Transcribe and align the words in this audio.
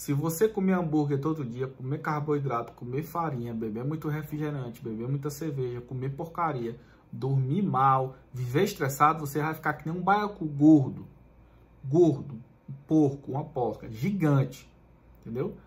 Se 0.00 0.14
você 0.14 0.48
comer 0.48 0.72
hambúrguer 0.72 1.20
todo 1.20 1.44
dia, 1.44 1.68
comer 1.68 1.98
carboidrato, 1.98 2.72
comer 2.72 3.02
farinha, 3.02 3.52
beber 3.52 3.84
muito 3.84 4.08
refrigerante, 4.08 4.82
beber 4.82 5.06
muita 5.06 5.28
cerveja, 5.28 5.82
comer 5.82 6.08
porcaria, 6.16 6.80
dormir 7.12 7.60
mal, 7.60 8.16
viver 8.32 8.64
estressado, 8.64 9.26
você 9.26 9.42
vai 9.42 9.52
ficar 9.52 9.74
que 9.74 9.86
nem 9.86 10.00
um 10.00 10.02
baiacu 10.02 10.46
gordo. 10.46 11.06
Gordo, 11.84 12.36
um 12.66 12.72
porco, 12.88 13.32
uma 13.32 13.44
porca, 13.44 13.90
gigante. 13.90 14.72
Entendeu? 15.20 15.58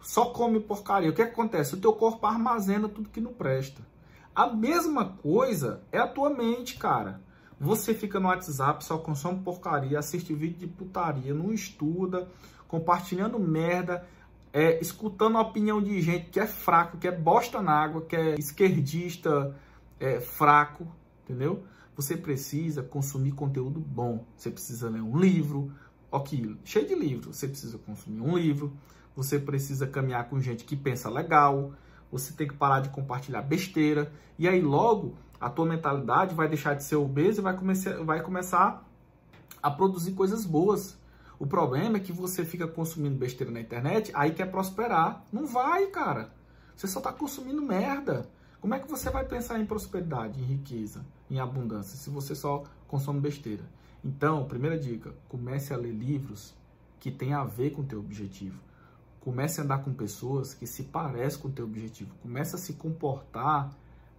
Só 0.00 0.30
come 0.30 0.60
porcaria. 0.60 1.10
O 1.10 1.12
que, 1.12 1.22
que 1.22 1.32
acontece? 1.32 1.74
O 1.74 1.78
teu 1.78 1.92
corpo 1.92 2.26
armazena 2.26 2.88
tudo 2.88 3.10
que 3.10 3.20
não 3.20 3.34
presta. 3.34 3.82
A 4.34 4.46
mesma 4.46 5.10
coisa 5.22 5.82
é 5.92 5.98
a 5.98 6.08
tua 6.08 6.30
mente, 6.30 6.78
cara. 6.78 7.20
Você 7.60 7.94
fica 7.94 8.18
no 8.18 8.28
WhatsApp, 8.28 8.84
só 8.84 8.98
consome 8.98 9.40
porcaria, 9.42 9.98
assiste 9.98 10.34
vídeo 10.34 10.58
de 10.58 10.66
putaria, 10.66 11.32
não 11.32 11.52
estuda, 11.52 12.28
compartilhando 12.66 13.38
merda, 13.38 14.06
é, 14.52 14.80
escutando 14.80 15.38
a 15.38 15.42
opinião 15.42 15.82
de 15.82 16.00
gente 16.00 16.30
que 16.30 16.40
é 16.40 16.46
fraco, 16.46 16.98
que 16.98 17.08
é 17.08 17.12
bosta 17.12 17.62
na 17.62 17.72
água, 17.72 18.02
que 18.02 18.16
é 18.16 18.34
esquerdista, 18.38 19.54
é, 19.98 20.20
fraco, 20.20 20.86
entendeu? 21.24 21.64
Você 21.96 22.16
precisa 22.16 22.82
consumir 22.82 23.32
conteúdo 23.32 23.78
bom. 23.78 24.24
Você 24.36 24.50
precisa 24.50 24.90
ler 24.90 25.00
um 25.00 25.16
livro, 25.16 25.72
ok, 26.10 26.56
cheio 26.64 26.86
de 26.86 26.94
livro. 26.94 27.32
Você 27.32 27.46
precisa 27.46 27.78
consumir 27.78 28.20
um 28.20 28.36
livro. 28.36 28.72
Você 29.16 29.38
precisa 29.38 29.86
caminhar 29.86 30.28
com 30.28 30.40
gente 30.40 30.64
que 30.64 30.76
pensa 30.76 31.08
legal. 31.08 31.72
Você 32.14 32.32
tem 32.32 32.46
que 32.46 32.54
parar 32.54 32.78
de 32.78 32.90
compartilhar 32.90 33.42
besteira. 33.42 34.12
E 34.38 34.46
aí 34.46 34.60
logo 34.60 35.16
a 35.40 35.50
tua 35.50 35.66
mentalidade 35.66 36.32
vai 36.32 36.46
deixar 36.46 36.74
de 36.74 36.84
ser 36.84 36.94
obesa 36.94 37.40
e 37.40 37.42
vai 37.42 37.56
começar, 37.56 38.04
vai 38.04 38.22
começar 38.22 38.88
a 39.60 39.68
produzir 39.68 40.12
coisas 40.12 40.46
boas. 40.46 40.96
O 41.40 41.46
problema 41.46 41.96
é 41.96 42.00
que 42.00 42.12
você 42.12 42.44
fica 42.44 42.68
consumindo 42.68 43.18
besteira 43.18 43.52
na 43.52 43.60
internet, 43.60 44.12
aí 44.14 44.32
quer 44.32 44.48
prosperar. 44.48 45.24
Não 45.32 45.44
vai, 45.44 45.88
cara. 45.88 46.32
Você 46.76 46.86
só 46.86 47.00
está 47.00 47.12
consumindo 47.12 47.60
merda. 47.60 48.30
Como 48.60 48.74
é 48.74 48.78
que 48.78 48.88
você 48.88 49.10
vai 49.10 49.24
pensar 49.24 49.58
em 49.58 49.66
prosperidade, 49.66 50.40
em 50.40 50.44
riqueza, 50.44 51.04
em 51.28 51.40
abundância, 51.40 51.98
se 51.98 52.08
você 52.10 52.36
só 52.36 52.62
consome 52.86 53.20
besteira? 53.20 53.64
Então, 54.04 54.46
primeira 54.46 54.78
dica, 54.78 55.12
comece 55.28 55.74
a 55.74 55.76
ler 55.76 55.92
livros 55.92 56.54
que 57.00 57.10
têm 57.10 57.34
a 57.34 57.42
ver 57.42 57.70
com 57.70 57.82
o 57.82 57.84
teu 57.84 57.98
objetivo. 57.98 58.60
Comece 59.24 59.60
a 59.60 59.64
andar 59.64 59.78
com 59.78 59.92
pessoas 59.94 60.52
que 60.52 60.66
se 60.66 60.82
parecem 60.82 61.40
com 61.40 61.48
o 61.48 61.50
teu 61.50 61.64
objetivo. 61.64 62.14
Comece 62.22 62.56
a 62.56 62.58
se 62.58 62.74
comportar 62.74 63.70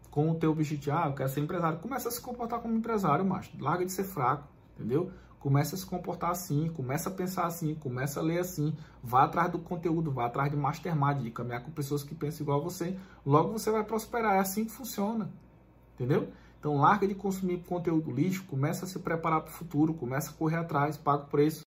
com 0.09 0.31
o 0.31 0.35
teu 0.35 0.51
objetivo. 0.51 0.97
Ah, 0.97 1.07
eu 1.07 1.13
quero 1.13 1.29
ser 1.29 1.41
empresário. 1.41 1.77
Comece 1.77 2.07
a 2.07 2.11
se 2.11 2.19
comportar 2.19 2.59
como 2.59 2.75
empresário, 2.75 3.23
macho. 3.23 3.51
Larga 3.59 3.85
de 3.85 3.91
ser 3.91 4.03
fraco, 4.03 4.47
entendeu? 4.73 5.11
Começa 5.39 5.75
a 5.75 5.77
se 5.77 5.85
comportar 5.85 6.31
assim, 6.31 6.69
começa 6.69 7.07
a 7.07 7.11
pensar 7.11 7.45
assim, 7.45 7.75
começa 7.75 8.19
a 8.19 8.23
ler 8.23 8.39
assim, 8.39 8.75
vá 9.03 9.25
atrás 9.25 9.51
do 9.51 9.59
conteúdo, 9.59 10.11
vá 10.11 10.25
atrás 10.25 10.49
de 10.49 10.57
mastermind, 10.57 11.21
de 11.21 11.29
caminhar 11.29 11.61
com 11.61 11.69
pessoas 11.69 12.03
que 12.03 12.15
pensam 12.15 12.43
igual 12.43 12.59
a 12.59 12.63
você. 12.63 12.97
Logo 13.23 13.51
você 13.51 13.69
vai 13.69 13.83
prosperar, 13.83 14.37
é 14.37 14.39
assim 14.39 14.65
que 14.65 14.71
funciona. 14.71 15.29
Entendeu? 15.93 16.29
Então 16.59 16.77
larga 16.77 17.07
de 17.07 17.13
consumir 17.13 17.59
conteúdo 17.59 18.09
lixo, 18.11 18.43
começa 18.45 18.85
a 18.85 18.87
se 18.87 18.97
preparar 18.97 19.41
para 19.41 19.51
o 19.51 19.53
futuro, 19.53 19.93
começa 19.93 20.31
a 20.31 20.33
correr 20.33 20.55
atrás, 20.55 20.97
paga 20.97 21.21
o 21.21 21.27
preço. 21.27 21.63